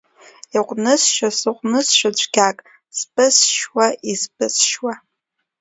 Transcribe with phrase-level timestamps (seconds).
[0.57, 2.57] Иҟәнысшьо, сыҟәнызшьо, цәгьак
[2.97, 4.93] сԥызшьуа, изԥысшьуа.